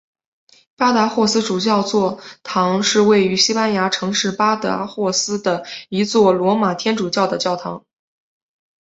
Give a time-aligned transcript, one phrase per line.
[0.75, 7.85] 巴达霍斯主教座堂是位于西班牙城市巴达霍斯的一座罗马天主教的教堂。